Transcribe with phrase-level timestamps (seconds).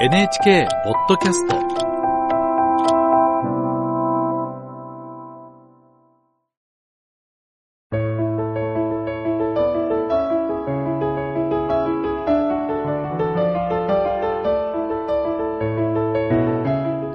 [0.00, 1.56] NHK ポッドキャスト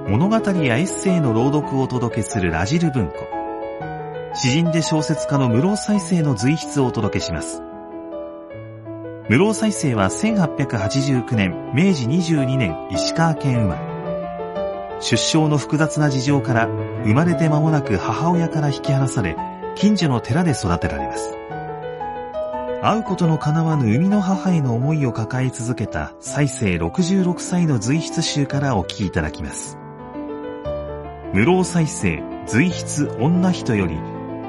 [0.09, 3.15] 物語やエッセイの朗読をお届けするラジル文庫。
[4.35, 7.61] 詩人で小説家の室尾再生の随筆をお届けします。
[9.29, 14.99] 室尾再生は1889年、明治22年、石川県生まれ。
[14.99, 16.67] 出生の複雑な事情から、
[17.05, 19.37] 生まれて間もなく母親から引き離され、
[19.75, 21.37] 近所の寺で育てられます。
[22.81, 29.77] 会うことの叶わぬ生みの母への思いを抱え続けた再生66歳の随筆集からお聞きいただきます。
[31.33, 33.97] 無老再生随筆女人より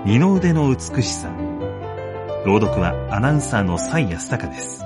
[0.04, 1.43] 二の腕の美しさ。
[2.46, 4.84] 朗読はアナウンサーの蔡康隆です。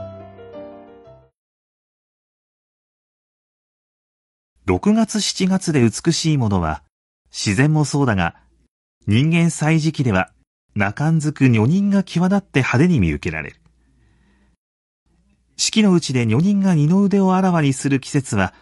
[4.68, 6.84] 6月7月で美しいものは
[7.32, 8.36] 自然もそうだが
[9.08, 10.30] 人間歳時期では
[10.76, 13.56] 中んづく女人が際立って派手に見受けられる。
[15.56, 18.54] 四季のうちで女人が二の腕をあらわにする季節は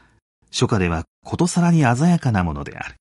[0.50, 2.94] 初夏ではことさらに鮮やかなものである。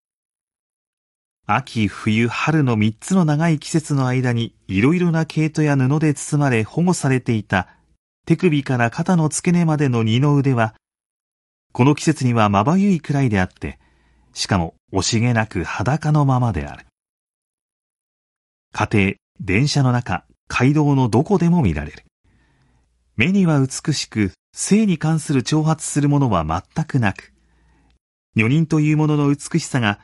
[1.48, 7.68] 秋、冬、春の三つの長い季節の間にいろいろな毛糸や布で包まれ保護されていた
[8.26, 10.74] 手首から肩の付け根までの二の腕は、
[11.72, 13.78] この季節にはまばゆいくらいであって、
[14.34, 16.88] しかも惜しげなく裸のままである。
[18.74, 22.06] 家庭、電車の中、街道のどこでも見られる。
[23.18, 27.34] 目には美しく、性に関する挑発するものは全くなく、
[28.36, 30.00] 女人というものの美しさが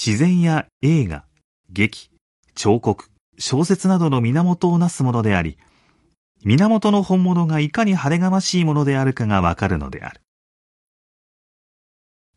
[0.00, 1.24] 自然や映画、
[1.70, 2.12] 劇、
[2.54, 5.58] 彫刻、小説などの源をなすものであり、
[6.44, 10.20] 源の本物がいかに晴れがましいものであるかがわかるのである。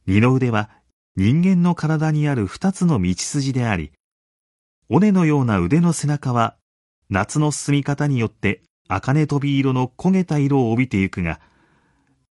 [0.07, 0.71] 二の腕は
[1.15, 3.91] 人間の体にある二つの道筋であり、
[4.89, 6.57] 尾根のような腕の背中は
[7.11, 11.39] 夏の進み方によって茜飛び色の焦げた色を帯びてゆくが、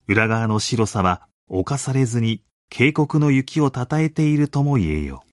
[0.07, 5.25] 裏側の白さは侵されずに渓谷の雪をたたえているとも言えよ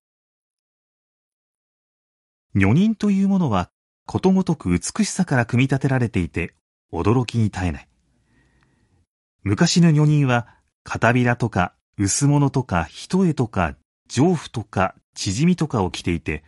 [2.56, 2.60] う。
[2.60, 3.70] 女人というものは
[4.06, 6.54] ことごとく美しさから組み立てられていて
[6.92, 7.88] 驚きに絶えない。
[9.44, 10.48] 昔の女人は
[10.84, 13.76] 片びらとか薄物とか一重とか
[14.08, 16.44] 上布とか縮みとかを着ていて、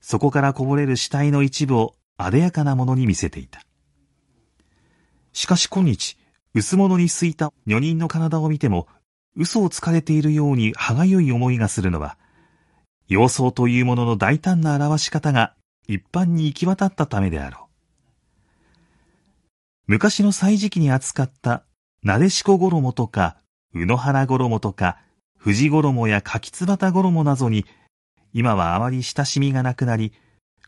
[0.00, 3.62] そこからこぼれる死体の一部を艶やかなものに見せていた。
[5.32, 6.16] しかし今日、
[6.54, 8.88] 薄物にすいた女人の体を見ても
[9.36, 12.16] 嘘をつかれているように歯がゆい思いがするのは、
[13.08, 15.54] 様相というものの大胆な表し方が
[15.86, 17.70] 一般に行き渡ったためであろう。
[19.86, 21.64] 昔の歳時期に扱った
[22.02, 23.36] なでしこ衣とか、
[23.74, 24.98] 宇野原衣とか、
[25.42, 27.66] 富士衣や柿つばた衣などに、
[28.32, 30.12] 今はあまり親しみがなくなり、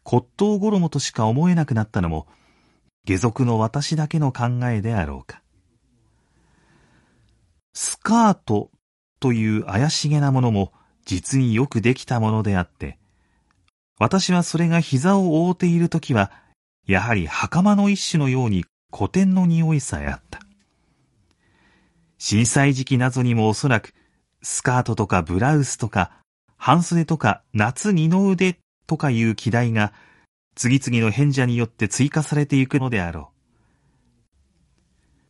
[0.05, 2.27] 骨董衣としか思えなくなったのも、
[3.05, 5.42] 下族の私だけの考えであろうか。
[7.75, 8.71] スカート
[9.21, 10.72] という怪しげなものも
[11.05, 12.99] 実によくできたものであって、
[13.99, 16.32] 私はそれが膝を覆っているときは、
[16.87, 20.41] やはり袴の一種のように古典の匂いさえあった。
[22.19, 23.94] 震災時期などにもおそらく、
[24.43, 26.12] スカートとかブラウスとか、
[26.56, 29.93] 半袖とか夏二の腕とかいう機題が、
[30.55, 33.31] 次々の変者によって追加されていくのであろ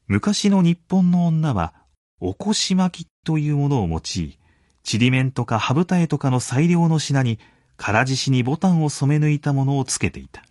[0.09, 0.15] う。
[0.15, 1.75] 昔の日本の女は、
[2.25, 4.39] おこし巻きというものを用い、
[4.85, 7.41] ちりめんとか羽二重とかの最良の品に、
[7.77, 10.45] 唐獅子にボタンを染め抜いたものをつけていた。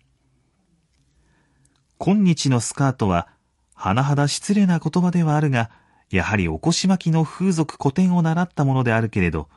[1.96, 3.26] 今日のスカートは、
[3.74, 5.70] 甚だ失礼な言葉ではあるが、
[6.10, 9.48] やはりおこし巻きの風俗古典を習ったものであるけれど、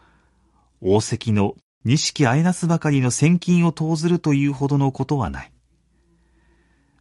[0.80, 5.52] 王石の錦あえなすばかりの千金を投ずるというほどのことはない。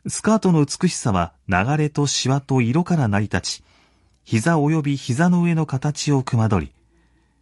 [0.09, 3.65] スカートの美しさは流れとシワと色から成り立ち、
[4.25, 6.73] 膝及び膝の上の形をくまどり、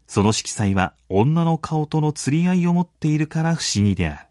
[0.06, 4.26] その色彩は女の顔との釣り合いを持っているから不思議である。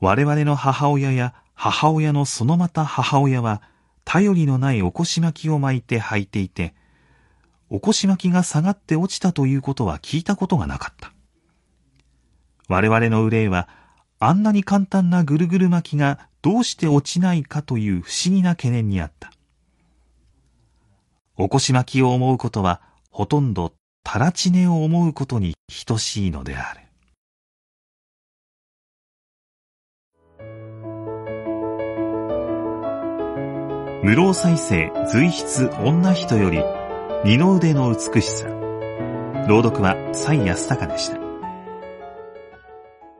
[0.00, 3.62] 我々の母親や母親のそのまた母親は、
[4.04, 6.74] 頼りのないおこし巻きを巻いて履いていて、
[7.70, 11.12] おこし巻きが下がって落ちたということは聞いたことがなかった。
[12.66, 13.68] 我々の憂いは、
[14.18, 19.32] あんなに簡単なぐるぐる巻きがどうして落ちないかという不思議な懸念にあった。
[21.36, 22.80] おこし巻きを思うことは、
[23.10, 23.72] ほとんど
[24.04, 25.54] たらちねを思うことに
[25.86, 26.80] 等しいのである。
[34.02, 36.58] 無老再生随筆女人より
[37.24, 38.48] 二の腕の美しさ。
[39.48, 41.21] 朗読は、蔡康隆でした。